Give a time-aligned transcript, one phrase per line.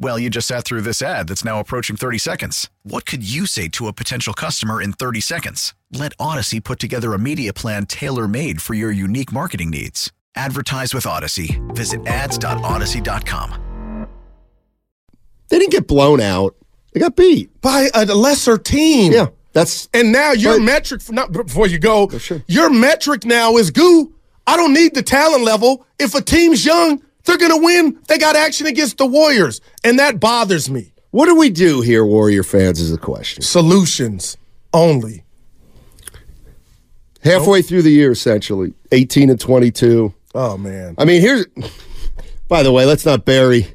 [0.00, 2.70] Well, you just sat through this ad that's now approaching 30 seconds.
[2.84, 5.74] What could you say to a potential customer in 30 seconds?
[5.92, 10.12] Let Audacy put together a media plan tailor made for your unique marketing needs.
[10.36, 11.58] Advertise with Audacy.
[11.74, 14.06] Visit ads.audacy.com.
[15.48, 16.54] They didn't get blown out.
[16.92, 17.60] They got beat.
[17.60, 19.12] by a lesser team.
[19.12, 22.42] Yeah, that's And now your But- metric, for, not before you go, sure.
[22.46, 24.14] your metric now is goo.
[24.46, 25.84] I don't need the talent level.
[25.98, 27.98] If a team's young, they're going to win.
[28.08, 30.92] They got action against the Warriors, and that bothers me.
[31.10, 32.80] what do we do here, Warrior fans?
[32.80, 33.42] Is the question.
[33.42, 34.36] Solutions
[34.72, 35.24] only.
[37.22, 40.14] Halfway through the year, essentially, eighteen and twenty-two.
[40.34, 41.46] Oh man, I mean, here's.
[42.46, 43.66] By the way, let's not bury.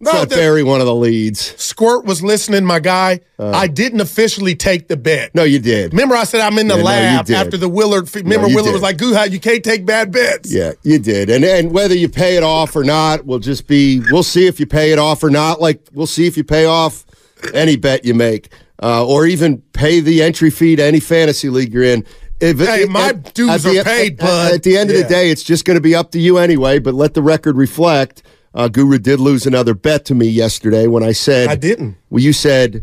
[0.00, 1.54] No, not the- bury one of the leads.
[1.60, 3.20] Squirt was listening, my guy.
[3.38, 5.26] I didn't officially take the bet.
[5.28, 5.30] Uh.
[5.34, 5.92] No, you did.
[5.92, 7.36] Remember, I said I'm in the Yeah, no, lab did.
[7.36, 8.14] after the Willard.
[8.14, 8.72] Remember, you Willard did.
[8.74, 11.30] was like, "Goo, how you can't take bad bets." Yeah, you did.
[11.30, 14.60] And and whether you pay it off or not we'll just be we'll see if
[14.60, 15.60] you pay it off or not.
[15.60, 17.04] Like we'll see if you pay off
[17.52, 18.50] any bet you make.
[18.80, 22.04] Uh, or even pay the entry fee to any fantasy league you're in.
[22.40, 24.54] If Hey, my dues the, are paid, at, bud.
[24.54, 26.78] At the end of the day, it's just going to be up to you anyway.
[26.78, 28.22] But let the record reflect.
[28.54, 31.96] Uh, Guru did lose another bet to me yesterday when I said I didn't.
[32.10, 32.82] Well, you said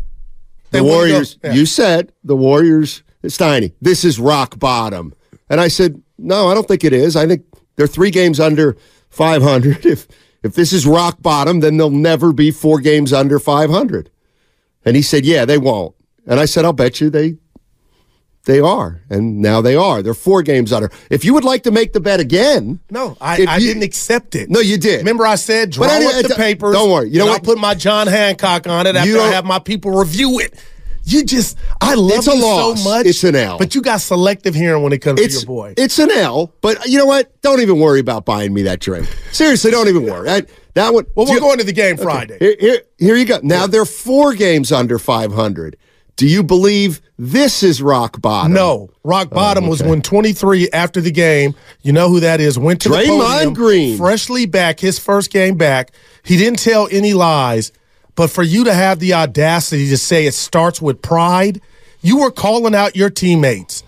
[0.70, 1.38] the Warriors.
[1.42, 1.52] yeah.
[1.52, 3.02] You said the Warriors.
[3.24, 5.12] Steiny, this is rock bottom,
[5.50, 6.48] and I said no.
[6.48, 7.16] I don't think it is.
[7.16, 7.44] I think
[7.74, 8.76] they're three games under
[9.10, 9.84] 500.
[9.84, 10.06] If
[10.44, 14.10] if this is rock bottom, then they'll never be four games under 500.
[14.84, 15.96] And he said, yeah, they won't.
[16.24, 17.38] And I said, I'll bet you they
[18.46, 20.02] they are, and now they are.
[20.02, 20.90] They're four games under.
[21.10, 24.34] If you would like to make the bet again, No, I, I you- didn't accept
[24.34, 24.48] it.
[24.48, 24.98] No, you did.
[24.98, 26.72] Remember, I said draw But up the papers.
[26.74, 27.10] don't worry.
[27.10, 27.34] You know what?
[27.34, 30.54] I'll put my John Hancock on it after I have my people review it.
[31.08, 33.06] You just, I love It's you so much.
[33.06, 33.58] It's an L.
[33.58, 35.74] But you got selective hearing when it comes it's to your boy.
[35.76, 36.52] it's an L.
[36.62, 37.40] But you know what?
[37.42, 39.06] Don't even worry about buying me that drink.
[39.30, 40.28] Seriously, don't even worry.
[40.28, 40.42] I,
[40.74, 41.06] that one.
[41.14, 42.38] well, we're you- going to the game Friday.
[42.40, 43.38] Here, here, here you go.
[43.42, 45.76] Now they're four games under 500.
[46.16, 48.54] Do you believe this is rock bottom?
[48.54, 49.90] No, rock oh, bottom was Oh, okay.
[49.90, 51.54] when 23 after the game.
[51.82, 52.58] You know who that is?
[52.58, 53.98] Went to the Draymond podium, Green.
[53.98, 55.92] freshly back, his first game back.
[56.22, 57.70] He didn't tell any lies,
[58.14, 61.60] but for you to have the audacity to say it starts with pride,
[62.00, 63.82] you were calling out your teammates,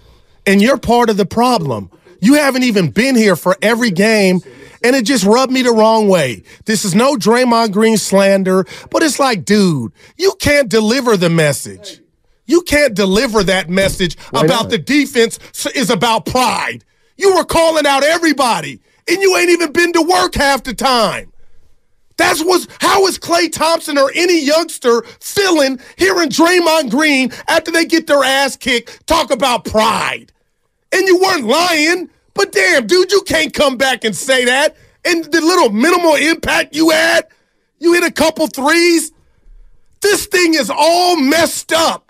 [0.46, 1.90] and you're part of the problem.
[2.20, 4.40] You haven't even been here for every game.
[4.84, 6.44] And it just rubbed me the wrong way.
[6.66, 12.00] This is no Draymond Green slander, but it's like, dude, you can't deliver the message.
[12.48, 14.70] You can't deliver that message about not?
[14.70, 15.38] the defense
[15.74, 16.82] is about pride.
[17.16, 21.30] You were calling out everybody, and you ain't even been to work half the time.
[22.16, 27.84] That's what's how is Klay Thompson or any youngster feeling hearing Draymond Green after they
[27.84, 30.32] get their ass kicked talk about pride?
[30.90, 34.74] And you weren't lying, but damn, dude, you can't come back and say that.
[35.04, 37.28] And the little minimal impact you had,
[37.78, 39.12] you hit a couple threes.
[40.00, 42.07] This thing is all messed up.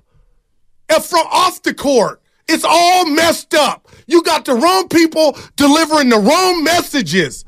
[0.88, 3.88] And from off the court, it's all messed up.
[4.06, 7.44] You got the wrong people delivering the wrong messages.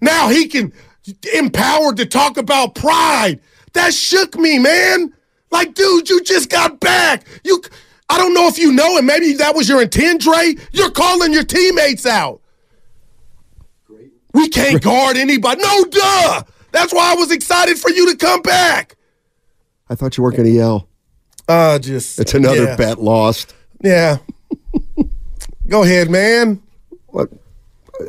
[0.00, 0.72] Now he can
[1.34, 3.40] empowered to talk about pride.
[3.72, 5.12] That shook me, man.
[5.50, 7.26] Like, dude, you just got back.
[7.44, 7.62] You,
[8.08, 10.54] I don't know if you know, and maybe that was your intent, Dre.
[10.72, 12.40] You're calling your teammates out.
[14.32, 15.62] We can't guard anybody.
[15.62, 16.42] No, duh.
[16.72, 18.96] That's why I was excited for you to come back.
[19.88, 20.88] I thought you weren't going to yell.
[21.48, 22.76] Uh, just It's another yeah.
[22.76, 23.54] bet lost.
[23.82, 24.18] Yeah.
[25.68, 26.62] Go ahead, man.
[27.08, 27.30] What?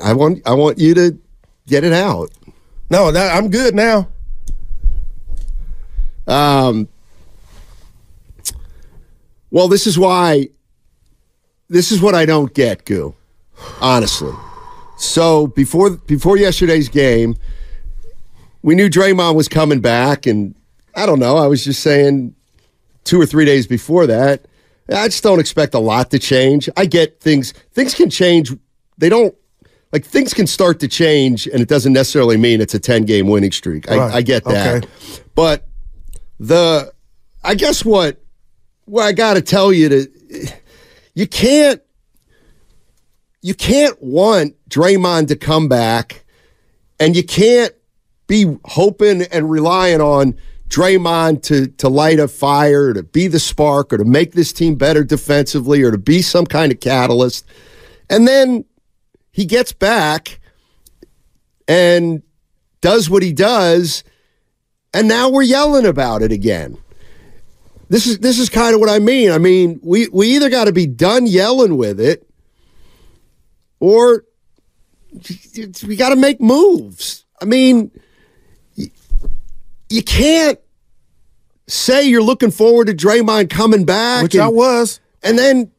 [0.04, 1.18] I want I want you to
[1.68, 2.32] get it out.
[2.90, 4.08] No, that, I'm good now.
[6.28, 6.88] Um,
[9.52, 10.50] well, this is why.
[11.68, 13.16] This is what I don't get, Goo.
[13.82, 14.34] Honestly,
[14.98, 17.36] so before before yesterday's game,
[18.62, 20.56] we knew Draymond was coming back, and
[20.96, 21.38] I don't know.
[21.38, 22.36] I was just saying
[23.06, 24.46] two or three days before that.
[24.90, 26.70] I just don't expect a lot to change.
[26.78, 27.54] I get things.
[27.72, 28.52] Things can change.
[28.98, 29.34] They don't.
[29.94, 33.28] like things can start to change, and it doesn't necessarily mean it's a ten game
[33.28, 33.90] winning streak.
[33.90, 34.14] I, Right.
[34.16, 34.88] I get that, Okay.
[35.36, 35.68] but
[36.40, 36.92] the
[37.44, 38.22] I guess what
[38.86, 40.08] what I got to tell you to
[41.16, 41.82] you can't
[43.42, 46.26] you can't want Draymond to come back,
[47.00, 47.74] and you can't
[48.28, 50.36] be hoping and relying on
[50.70, 54.76] Draymond to to light a fire, to be the spark, or to make this team
[54.76, 57.46] better defensively, or to be some kind of catalyst.
[58.10, 58.66] And then
[59.32, 60.40] he gets back
[61.68, 62.24] and
[62.82, 64.04] does what he does,
[64.94, 66.78] and now we're yelling about it again.
[67.90, 69.32] This is this is kind of what I mean.
[69.32, 72.28] I mean, we we either got to be done yelling with it,
[73.80, 74.26] or
[75.88, 77.26] we got to make moves.
[77.42, 77.92] I mean,
[79.90, 80.60] you can't
[81.68, 85.00] say you're looking forward to Draymond coming back, Which and, I was.
[85.24, 85.72] and then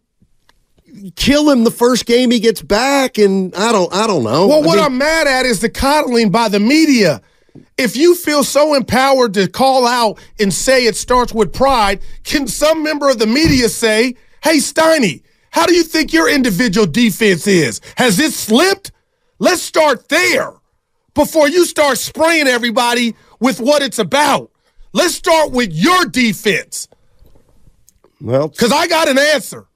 [1.15, 3.19] kill him the first game he gets back.
[3.19, 4.47] And I don't, I don't know.
[4.49, 7.21] Well, I what mean, I'm mad at is the coddling by the media.
[7.79, 12.47] If you feel so empowered to call out and say it starts with pride, can
[12.47, 17.47] some member of the media say, hey, Steiny, how do you think your individual defense
[17.47, 17.81] is?
[17.97, 18.93] Has it slipped?
[19.39, 20.53] Let's start there
[21.15, 24.51] before you start spraying everybody with what it's about.
[24.93, 26.89] Let's start with your defense
[28.21, 29.67] well, because I got an answer.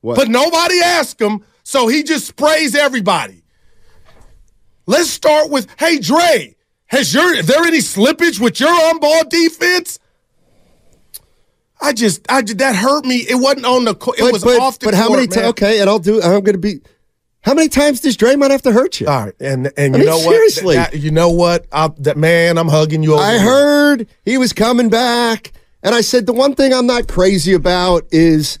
[0.00, 0.16] what?
[0.16, 3.42] But nobody asked him, so he just sprays everybody.
[4.86, 6.56] Let's start with, hey Dre,
[6.86, 9.98] has your is there any slippage with your on-ball defense?
[11.80, 13.16] I just, I that hurt me.
[13.16, 15.48] It wasn't on the, it but, was but, off the but how court, many times?
[15.48, 16.22] Okay, and I'll do.
[16.22, 16.80] I'm going to be.
[17.46, 19.06] How many times does Draymond have to hurt you?
[19.06, 20.76] All right, and and I you mean, know seriously.
[20.76, 20.90] what?
[20.90, 21.66] That- you know what?
[21.70, 23.22] I, that man, I'm hugging you over.
[23.22, 23.40] I here.
[23.42, 25.52] heard he was coming back,
[25.84, 28.58] and I said the one thing I'm not crazy about is,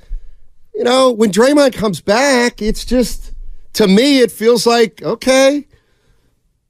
[0.72, 3.34] you know, when Draymond comes back, it's just
[3.72, 5.66] to me it feels like okay.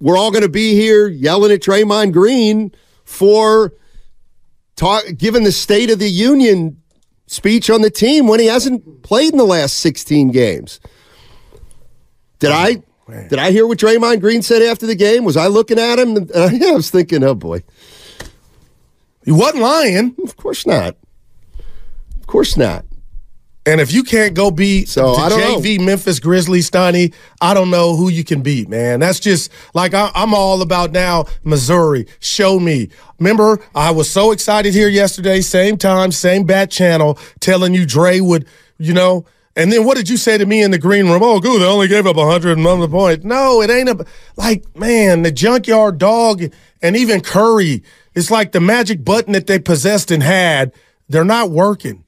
[0.00, 2.72] we're all going to be here yelling at Draymond Green
[3.04, 3.72] for
[4.76, 6.80] talk, given the State of the Union
[7.26, 10.80] speech on the team when he hasn't played in the last 16 games.
[12.38, 12.82] Did I
[13.28, 15.24] did I hear what Draymond Green said after the game?
[15.24, 16.16] Was I looking at him?
[16.16, 17.62] And, uh, yeah, I was thinking, oh boy,
[19.24, 20.14] He wasn't lying.
[20.24, 20.96] of course not.
[22.20, 22.84] Of course not.
[23.66, 25.58] And if you can't go beat So, the I don't know.
[25.58, 29.00] JV Memphis Grizzlies, Steiny, I don't know who you can beat, man.
[29.00, 31.24] That's just like I, I'm all about now.
[31.44, 32.90] Missouri, show me.
[33.18, 38.20] Remember, I was so excited here yesterday, same time, same bat channel, telling you Dre
[38.20, 38.46] would,
[38.78, 39.24] you know.
[39.56, 41.22] And then what did you say to me in the green room?
[41.22, 43.24] Oh, good, they only gave up 100 and the point.
[43.24, 44.04] No, it ain't a
[44.36, 45.22] like man.
[45.22, 46.42] The junkyard dog
[46.82, 47.82] and even Curry.
[48.14, 50.72] It's like the magic button that they possessed and had.
[51.08, 52.03] They're not working.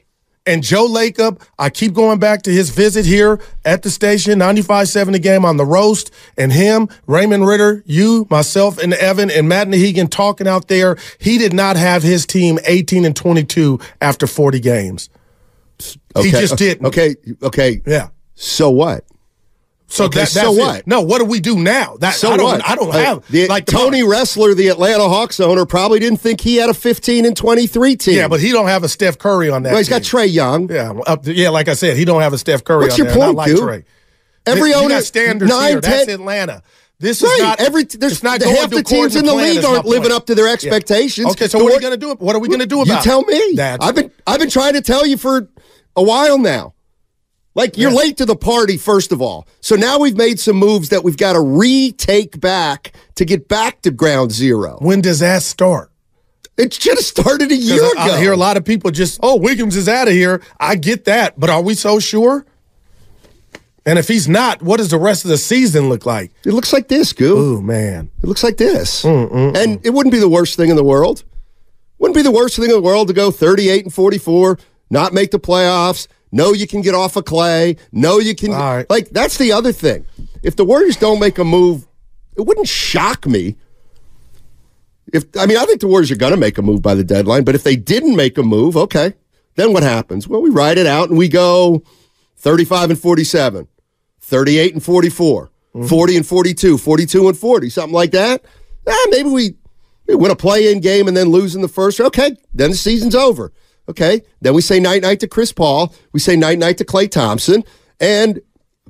[0.46, 5.12] And Joe Lacob, I keep going back to his visit here at the station, 95.7
[5.12, 9.66] the game on the roast, and him, Raymond Ridder, you, myself, and Evan, and Matt
[9.66, 10.96] Nahegan talking out there.
[11.18, 15.10] He did not have his team 18 and 22 after 40 games.
[16.14, 16.28] Okay.
[16.28, 16.86] He just didn't.
[16.86, 17.16] Okay.
[17.42, 17.82] Okay.
[17.84, 18.08] Yeah.
[18.36, 19.04] So what?
[19.88, 20.60] So Okay, that, so that's it.
[20.60, 20.86] what?
[20.86, 21.96] No, what do we do now?
[22.00, 22.68] That So I don't, what?
[22.68, 26.20] I don't Uh, have the, like the- Tony Ressler, the Atlanta Hawks owner, probably didn't
[26.20, 28.16] think he had a 15 and 23 team.
[28.16, 29.70] Yeah, but he don't have a Steph Curry on that.
[29.70, 30.02] well, he's got.
[30.02, 30.68] Trae Young.
[30.70, 32.80] Yeah, up yeah, like I said, he don't have a Steph Curry.
[32.86, 33.60] What's on your there, point, like dude?
[33.60, 33.84] Trae.
[34.44, 35.80] Every you owner standards nine, here.
[35.80, 36.62] That's Atlanta.
[36.98, 37.32] This Right.
[37.34, 40.12] is not Every there's not the, half the teams in the league aren't living point.
[40.14, 40.52] up to their Yeah.
[40.54, 41.28] expectations.
[41.32, 42.14] Okay, so The what are you going to do?
[42.18, 43.52] What are we going to do about You tell me.
[43.54, 45.48] That's- I've been I've been trying to tell you for
[45.94, 46.72] a while now.
[47.56, 47.96] Like you're Yeah.
[47.96, 49.48] late to the party, first of all.
[49.60, 53.80] So now we've made some moves that we've got to retake back to get back
[53.82, 54.76] to ground zero.
[54.80, 55.90] When does that start?
[56.58, 58.14] It should have started a year I, ago.
[58.14, 60.42] I hear a lot of people just, oh, Wiggins is out of here.
[60.60, 62.46] I get that, but are we so sure?
[63.86, 66.32] And if he's not, what does the rest of the season look like?
[66.44, 67.36] It looks like this, Goo.
[67.38, 68.10] Ooh, man.
[68.22, 69.04] It looks like this.
[69.04, 71.24] And it wouldn't be the worst thing in the world.
[71.98, 74.58] Wouldn't be the worst thing in the world to go 38 and 44,
[74.90, 76.08] not make the playoffs.
[76.36, 77.78] Know you can get off of Klay.
[77.92, 78.50] No, you can.
[78.52, 78.88] Right.
[78.90, 80.04] Like, that's the other thing.
[80.42, 81.86] If the Warriors don't make a move,
[82.36, 83.56] it wouldn't shock me.
[85.12, 87.04] If I mean, I think the Warriors are going to make a move by the
[87.04, 89.14] deadline, but if they didn't make a move, okay,
[89.54, 90.28] then what happens?
[90.28, 91.82] Well, we ride it out and we go
[92.36, 93.66] 35 and 47,
[94.20, 95.50] 38 and 44,
[95.88, 98.44] 40 and 42, 42 and 40, something like that.
[98.86, 99.54] Ah, maybe we,
[100.06, 102.00] we win a play-in game and then lose in the first.
[102.00, 103.52] Okay, then the season's over.
[103.88, 105.94] Okay, then we say night night to Chris Paul.
[106.12, 107.62] We say night night to Klay Thompson,
[108.00, 108.40] and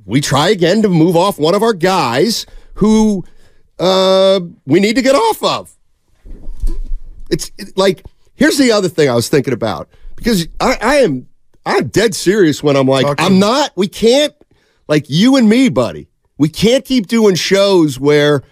[0.05, 3.23] we try again to move off one of our guys who
[3.79, 5.75] uh, we need to get off of.
[7.29, 8.03] It's it- like
[8.35, 11.27] here's the other thing I was thinking about because I, I am
[11.65, 13.05] I'm dead serious when I'm like.
[13.19, 13.71] I'm not.
[13.75, 14.33] We can't
[14.87, 16.07] like you and me, buddy.
[16.37, 18.43] We can't keep doing shows where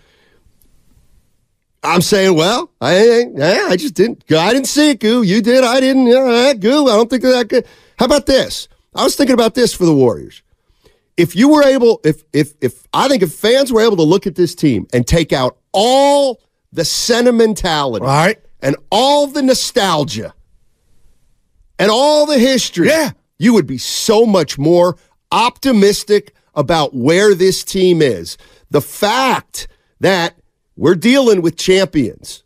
[1.86, 4.24] I'm saying, well, I I, I just didn't.
[4.32, 5.24] I didn't see it, Goo.
[5.24, 5.64] You did.
[5.64, 6.08] I didn't.
[6.08, 6.88] Yeah, Goo.
[6.88, 7.66] I don't think that good.
[7.98, 8.68] How about this?
[8.94, 10.42] I was thinking about this for the Warriors.
[11.18, 14.28] If you were able, if if if I think if fans were able to look
[14.28, 16.42] at this team and take out all
[16.74, 18.38] the sentimentality, All right.
[18.62, 20.34] and all the nostalgia,
[21.80, 23.12] and all the history, Yeah.
[23.40, 24.98] you would be so much more
[25.32, 28.38] optimistic about where this team is.
[28.72, 29.68] The fact
[30.00, 30.36] that
[30.76, 32.44] we're dealing with champions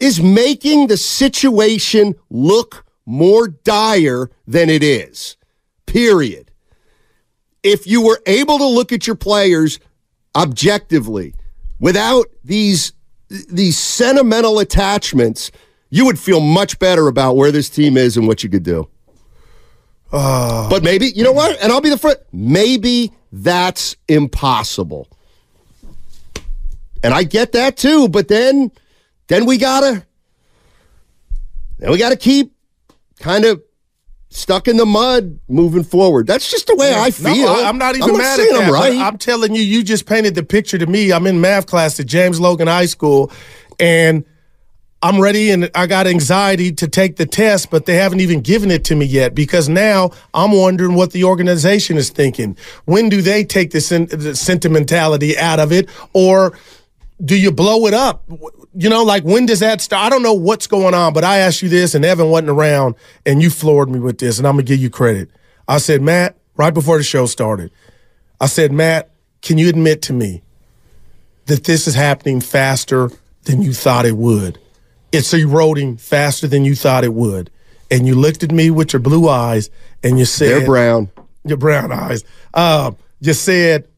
[0.00, 5.36] is making the situation look more dire than it is.
[5.86, 6.50] Period.
[7.62, 9.80] If you were able to look at your players
[10.34, 11.34] objectively
[11.78, 12.92] without these
[13.28, 15.50] these sentimental attachments,
[15.90, 18.88] you would feel much better about where this team is and what you could do.
[20.12, 20.68] Ah.
[20.70, 21.60] but maybe, you know what?
[21.60, 22.18] And I'll be the first.
[22.32, 25.08] Maybe that's impossible.
[27.02, 28.70] And I get that too, but then
[29.28, 30.04] then we gotta
[31.78, 32.52] then we gotta keep
[33.20, 33.62] kind of
[34.30, 36.26] stuck in the mud moving forward.
[36.26, 37.46] That's just the way I feel.
[37.46, 38.64] No, I, am not even I'm mad at that.
[38.64, 38.98] I'm right.
[38.98, 41.12] I'm telling you, you just painted the picture to me.
[41.12, 43.32] I'm in math class at James Logan High School,
[43.80, 44.24] and
[45.02, 48.70] I'm ready and I got anxiety to take the test, but they haven't even given
[48.70, 52.56] it to me yet because now I'm wondering what the organization is thinking.
[52.86, 56.58] When do they take the sentimentality out of it, or
[57.24, 58.24] do you blow it up?
[58.74, 60.06] You know, like when does that start?
[60.06, 62.94] I don't know what's going on, but I asked you this, and Evan wasn't around,
[63.24, 65.30] and you floored me with this, and I'm gonna give you credit.
[65.66, 67.70] I said, Matt, right before the show started,
[68.40, 69.10] I said, Matt,
[69.42, 70.42] can you admit to me
[71.46, 73.10] that this is happening faster
[73.44, 74.58] than you thought it would?
[75.12, 77.50] It's eroding faster than you thought it would.
[77.90, 79.70] And you looked at me with your blue eyes,
[80.02, 81.10] and you said, They're brown.
[81.44, 82.24] your brown eyes.
[82.52, 83.88] Um, you said,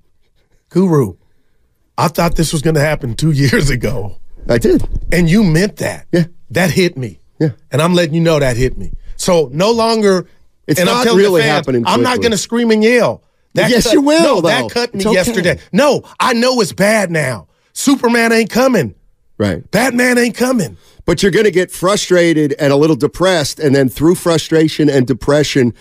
[0.69, 1.17] Guru,
[1.99, 4.19] I thought this was going to happen two years ago.
[4.49, 4.83] I did.
[5.13, 6.07] And you meant that.
[6.13, 6.25] Yeah.
[6.51, 7.21] That hit me.
[7.39, 7.51] Yeah.
[7.71, 8.93] And I'm letting you know that hit me.
[9.17, 10.27] So no longer.
[10.67, 13.23] It's and I'm not really fans, happening I'm not going to scream and yell.
[13.55, 14.49] That Yes, cut- you will, No, though.
[14.49, 15.13] that cut me okay.
[15.13, 15.59] yesterday.
[15.73, 17.49] No, I know it's bad now.
[17.73, 18.95] Superman ain't coming.
[19.39, 19.69] Right.
[19.71, 20.77] Batman ain't coming.
[21.07, 23.59] But you're going to get frustrated and a little depressed.
[23.59, 25.73] And then through frustration and depression,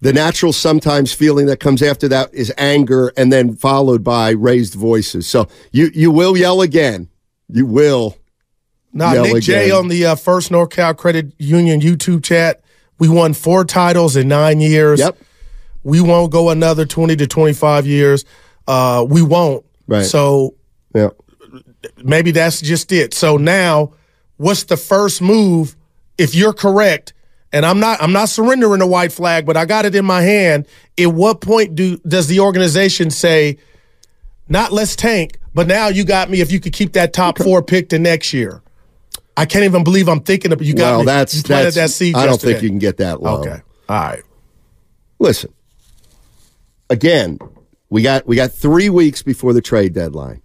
[0.00, 4.74] the natural sometimes feeling that comes after that is anger and then followed by raised
[4.74, 5.26] voices.
[5.26, 7.08] So you, you will yell again.
[7.48, 8.16] You will.
[8.92, 12.62] Nah, Yell Nick J on the uh, First North Cal Credit Union YouTube chat.
[12.98, 15.00] We won four titles in nine years.
[15.00, 15.18] Yep.
[15.82, 18.24] We won't go another 20 to 25 years.
[18.66, 19.64] Uh, we won't.
[19.86, 20.04] Right.
[20.04, 20.54] So
[20.94, 21.10] Yeah.
[22.02, 23.14] maybe that's just it.
[23.14, 23.92] So now,
[24.36, 25.76] what's the first move
[26.18, 27.12] if you're correct?
[27.56, 30.20] And I'm not I'm not surrendering the white flag, but I got it in my
[30.20, 30.66] hand.
[31.00, 33.56] At what point do does the organization say,
[34.46, 37.62] not let's tank, but now you got me if you could keep that top four
[37.62, 38.60] pick to next year?
[39.38, 41.04] I can't even believe I'm thinking of you got Well, me.
[41.06, 42.52] that's, you planted that's that seed I don't yesterday.
[42.52, 43.40] think you can get that low.
[43.40, 43.62] Okay.
[43.88, 44.22] All right.
[45.18, 45.50] Listen,
[46.90, 47.38] again,
[47.88, 50.42] we got we got three weeks before the trade deadline.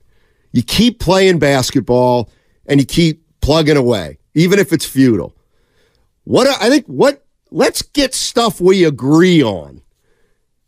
[0.53, 2.29] You keep playing basketball
[2.67, 5.35] and you keep plugging away, even if it's futile.
[6.23, 9.81] What I think what let's get stuff we agree on.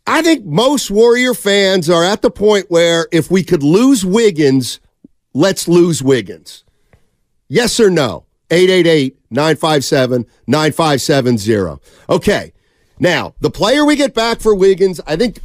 [0.06, 4.82] I think most Warrior fans are at the point where if we could lose Wiggins,
[5.34, 6.66] let's lose Wiggins.
[7.48, 8.26] Yes or no?
[8.52, 11.82] 888 957 9570.
[12.10, 12.54] Okay.
[13.00, 15.40] Now, the player we get back for Wiggins, I think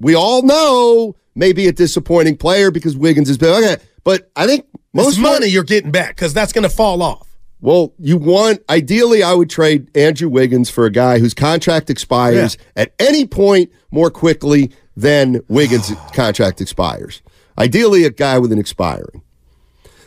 [0.00, 3.76] we all know may be a disappointing player because Wiggins has been okay.
[4.04, 7.27] But I think Most most money you're getting back because that's going to fall off.
[7.60, 12.56] Well, you want ideally I would trade Andrew Wiggins for a guy whose contract expires
[12.76, 12.82] Yeah.
[12.82, 17.20] at any point more quickly than Wiggins' contract expires.
[17.58, 19.22] Ideally a guy with an expiring.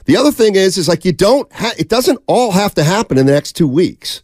[0.05, 3.17] The other thing is is like you don't ha- it doesn't all have to happen
[3.17, 4.23] in the next 2 weeks.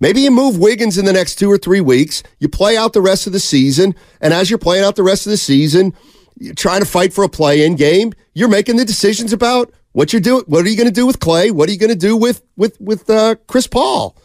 [0.00, 3.00] Maybe you move Wiggins in the next 2 or 3 weeks, you play out the
[3.02, 5.92] rest of the season, and as you're playing out the rest of the season,
[6.38, 10.20] you're trying to fight for a play-in game, you're making the decisions about what you're
[10.20, 10.44] doing.
[10.46, 11.50] What are you going to do with Klay?
[11.50, 14.16] What are you going to do with with with uh, Chris Paul?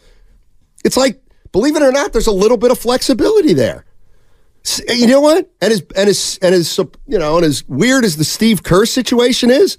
[0.84, 1.22] It's like,
[1.52, 3.84] believe it or not, there's a little bit of flexibility there.
[4.88, 5.50] You know what?
[5.60, 8.86] And as and as and as you know, and as weird as the Steve Kerr
[8.86, 9.78] situation is,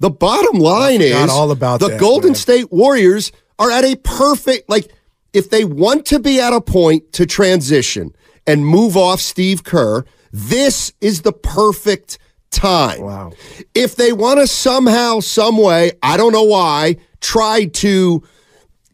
[0.00, 2.34] the bottom line is all about the that, Golden man.
[2.34, 4.90] State Warriors are at a perfect like
[5.32, 8.14] if they want to be at a point to transition
[8.46, 12.18] and move off Steve Kerr, this is the perfect
[12.50, 13.00] time.
[13.00, 13.32] Wow.
[13.74, 18.22] If they want to somehow, some way, I don't know why, try to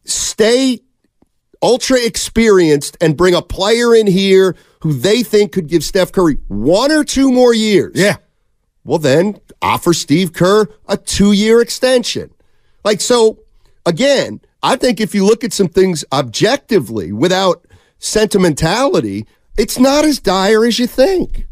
[0.04, 0.80] stay
[1.62, 6.36] ultra experienced and bring a player in here who they think could give Steph Curry
[6.48, 7.92] one or two more years.
[7.94, 8.16] Yeah.
[8.84, 12.30] Well, then offer Steve Kerr a two year extension.
[12.84, 13.38] Like, so
[13.86, 17.66] again, I think if you look at some things objectively without
[17.98, 21.46] sentimentality, it's not as dire as you think.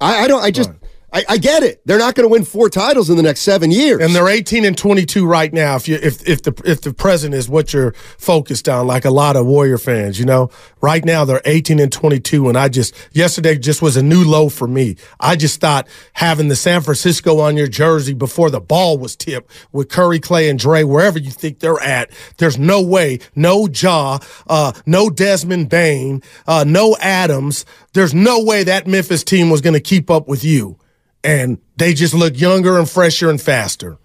[0.00, 0.70] I, I don't, I just,
[1.14, 1.80] I, I get it.
[1.84, 4.02] They're not going to win four titles in the next seven years.
[4.02, 5.76] And they're 18 and 22 right now.
[5.76, 9.12] If you if if the if the present is what you're focused on, like a
[9.12, 12.48] lot of Warrior fans, you know, right now they're 18 and 22.
[12.48, 14.96] And I just yesterday just was a new low for me.
[15.20, 19.52] I just thought having the San Francisco on your jersey before the ball was tipped
[19.70, 24.18] with Curry, Klay, and Dre, wherever you think they're at, there's no way, no Ja,
[24.48, 27.64] uh, no Desmond Bane, uh, no Adams.
[27.92, 30.76] There's no way that Memphis team was going to keep up with you
[31.24, 33.96] and they just look younger and fresher and faster.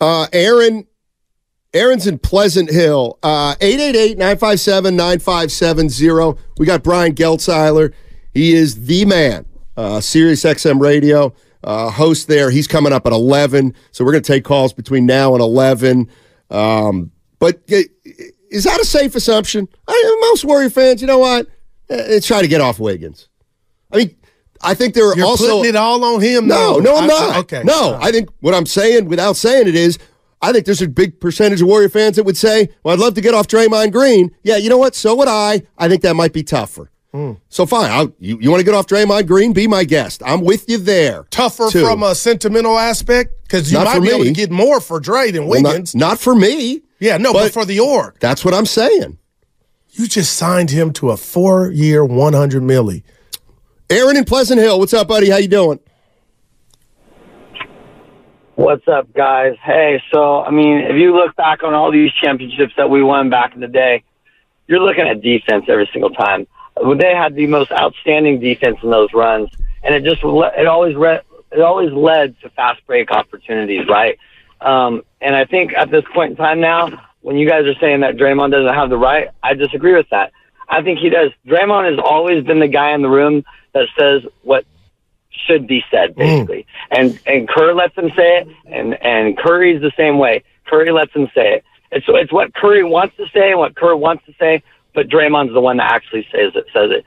[0.00, 0.86] Uh, Aaron,
[1.74, 3.18] Aaron's in Pleasant Hill.
[3.22, 6.38] Uh, 888-957-9570.
[6.58, 7.92] We got Brian Geltzeiler.
[8.32, 9.46] He is the man.
[9.76, 12.50] Uh, Sirius XM Radio uh, host there.
[12.50, 13.74] He's coming up at 11.
[13.92, 16.08] So we're going to take calls between now and 11.
[16.50, 19.68] Um, but is that a safe assumption?
[19.88, 21.46] I, most Warrior fans, you know what?
[21.88, 23.28] Uh, try to get off Wiggins.
[23.92, 24.16] I mean,
[24.62, 26.46] I think there are You're also putting it all on him.
[26.46, 26.78] no, though.
[26.80, 27.36] no, I'm I- not.
[27.38, 27.62] okay.
[27.64, 29.98] No, I think what I'm saying, without saying it, is
[30.42, 33.14] I think there's a big percentage of Warrior fans that would say, well, I'd love
[33.14, 34.34] to get off Draymond Green.
[34.42, 34.94] Yeah, you know what?
[34.94, 35.62] So would I.
[35.78, 36.90] I think that might be tougher.
[37.12, 37.32] Hmm.
[37.48, 37.90] So fine.
[37.90, 39.52] I'll, you you want to get off Draymond Green?
[39.52, 40.22] Be my guest.
[40.24, 41.26] I'm with you there.
[41.30, 41.80] tougher too.
[41.84, 45.30] from a sentimental aspect because you Not might be able to get more for Dre
[45.32, 45.94] than Well, not- Wiggins.
[45.96, 46.82] not, for me.
[47.00, 49.18] yeah, no, but, but- for the org, That's what I'm saying.
[49.92, 53.02] you just signed him to a four-year, one hundred milli.
[53.90, 54.78] Aaron in Pleasant Hill.
[54.78, 55.28] What's up, buddy?
[55.28, 55.80] How you doing?
[58.54, 59.56] What's up, guys?
[59.64, 63.30] Hey, so I mean, if you look back on all these championships that we won
[63.30, 64.04] back in the day,
[64.68, 66.46] you're looking at defense every single time.
[66.76, 69.50] They had the most outstanding defense in those runs,
[69.82, 74.18] and it just it always re- it always led to fast break opportunities, right?
[74.60, 76.90] Um, and I think at this point in time now,
[77.22, 80.32] when you guys are saying that Draymond doesn't have the right, I disagree with that.
[80.68, 81.32] I think he does.
[81.44, 84.64] Draymond has always been the guy in the room that says what
[85.46, 86.16] should be said, mm.
[86.16, 86.66] basically.
[86.90, 90.44] And and Kerr lets him say it, and and Curry's the same way.
[90.66, 91.64] Curry lets him say it.
[91.92, 94.62] It's it's what Curry wants to say and what Kerr wants to say,
[94.94, 96.66] but Draymond's the one that actually says it.
[96.72, 97.04] Says it.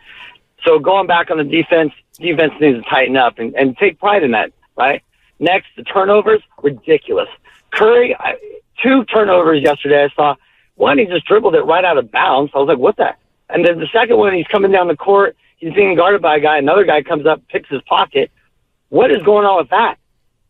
[0.65, 4.23] So going back on the defense, defense needs to tighten up and, and take pride
[4.23, 5.01] in that, right?
[5.39, 7.27] Next, the turnovers, ridiculous.
[7.71, 8.35] Curry, I,
[8.81, 10.05] two turnovers yesterday.
[10.05, 10.35] I saw
[10.75, 12.51] one, he just dribbled it right out of bounds.
[12.55, 13.13] I was like, what the?
[13.49, 15.35] And then the second one, he's coming down the court.
[15.63, 16.57] He's being guarded by a guy.
[16.57, 18.31] Another guy comes up, picks his pocket.
[18.89, 19.95] What is going on with that?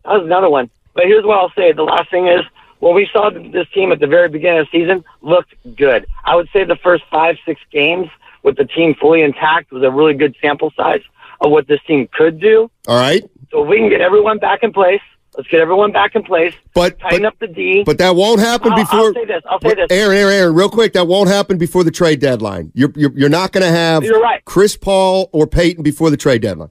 [0.03, 0.71] That was another one.
[0.95, 1.71] But here's what I'll say.
[1.71, 2.41] The last thing is,
[2.79, 6.07] when we saw this team at the very beginning of the season, looked good.
[6.25, 8.07] I would say the first five, six games
[8.41, 11.01] with the team fully intact was a really good sample size
[11.41, 12.71] of what this team could do.
[12.87, 13.21] All right.
[13.51, 15.01] So if we can get everyone back in place,
[15.37, 16.53] let's get everyone back in place.
[16.73, 17.83] But- tighten but- up the D.
[17.85, 19.13] But that won't happen I'll- I'll before.
[19.13, 19.87] say this, I'll say this.
[19.89, 20.93] Aaron, Aaron, Aaron, real quick.
[20.93, 22.71] That won't happen before the trade deadline.
[22.73, 24.43] You're you're, you're not going to have You're right.
[24.45, 26.69] Chris Paul or Payton before the trade deadline.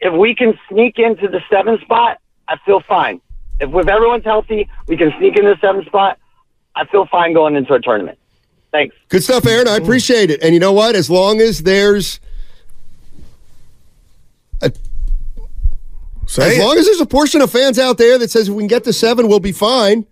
[0.00, 2.18] if we can sneak into the seven spot,
[2.48, 3.20] I feel fine.
[3.60, 6.18] If if everyone's healthy, we can sneak into the seven spot.
[6.74, 8.18] I feel fine going into a tournament.
[8.72, 8.94] Thanks.
[9.08, 9.66] Good stuff, Aaron.
[9.68, 10.42] I appreciate it.
[10.42, 10.94] And you know what?
[10.94, 12.20] As long as there's
[16.30, 18.62] Say as long as there's a portion of fans out there that says if we
[18.62, 20.06] can get to seven, we'll be fine.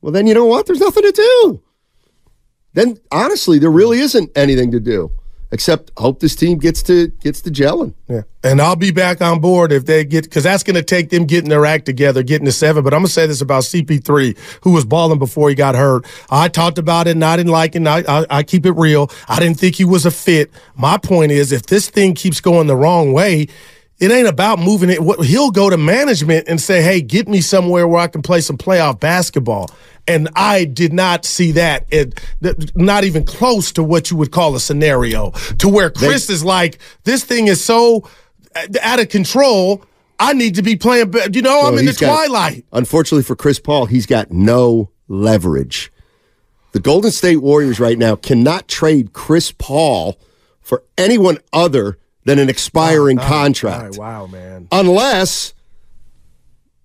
[0.00, 0.66] Well, then you know what?
[0.66, 1.62] There's nothing to do.
[2.74, 5.10] Then honestly, there really isn't anything to do.
[5.50, 7.94] Except hope this team gets to gets to gelling.
[8.08, 8.22] Yeah.
[8.44, 11.24] And I'll be back on board if they get because that's going to take them
[11.24, 12.84] getting their act together, getting to seven.
[12.84, 16.04] But I'm going to say this about CP3, who was balling before he got hurt.
[16.30, 17.84] I talked about it and I didn't like it.
[17.84, 19.10] I, I, I keep it real.
[19.28, 20.52] I didn't think he was a fit.
[20.76, 23.48] My point is, if this thing keeps going the wrong way,
[23.98, 25.00] it ain't about moving it.
[25.24, 28.58] He'll go to management and say, "Hey, get me somewhere where I can play some
[28.58, 29.70] playoff basketball."
[30.08, 32.20] And I did not see that, it,
[32.76, 36.44] not even close to what you would call a scenario, to where Chris they, is
[36.44, 38.08] like, "This thing is so
[38.54, 39.84] uh, out of control."
[40.18, 41.12] I need to be playing.
[41.32, 42.64] You know, well, I'm in the got, twilight.
[42.72, 45.92] Unfortunately for Chris Paul, he's got no leverage.
[46.72, 50.18] The Golden State Warriors right now cannot trade Chris Paul
[50.60, 53.94] for anyone other than an expiring oh, oh, contract.
[53.96, 54.66] Oh, wow, man.
[54.72, 55.54] Unless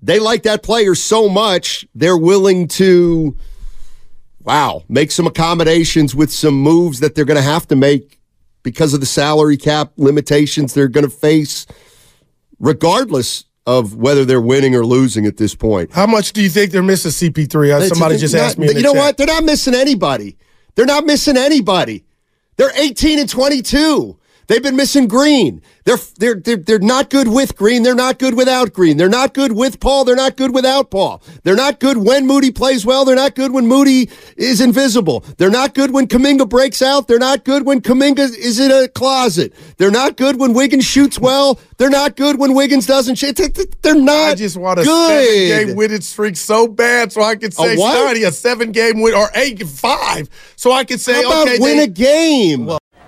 [0.02, 3.36] they like that player so much, they're willing to,
[4.44, 8.20] wow, make some accommodations with some moves that they're going to have to make
[8.62, 11.66] because of the salary cap limitations they're going to face,
[12.60, 15.92] regardless of whether they're winning or losing at this point.
[15.92, 17.72] How much do you think they're missing CP3?
[17.72, 18.68] Uh, somebody just not, asked me.
[18.68, 19.02] You know chat.
[19.02, 19.18] what?
[19.18, 20.38] They're not missing anybody.
[20.76, 22.06] They're not missing anybody.
[22.58, 24.20] They're 18 and 22.
[24.52, 25.62] They've been missing Green.
[25.86, 27.84] They're, they're, they're, they're not good with Green.
[27.84, 28.98] They're not good without Green.
[28.98, 30.04] They're not good with Paul.
[30.04, 31.24] They're not good without Paul.
[31.44, 33.06] They're not good when Moody plays well.
[33.06, 35.22] They're not good when Moody is invisible.
[35.38, 37.08] They're not good when Kuminga breaks out.
[37.08, 39.54] They're not good when Kuminga is in a closet.
[39.78, 41.58] They're not good when Wiggins shoots well.
[41.78, 43.40] They're not good when Wiggins doesn't shoot.
[43.82, 47.78] They're not I just want a seven-game winning streak so bad so I could say,
[47.78, 50.28] Steiny, a seven-game win or eight, five.
[50.58, 51.58] So I could say, How okay.
[51.58, 52.66] win they, a game?
[52.66, 52.82] Well,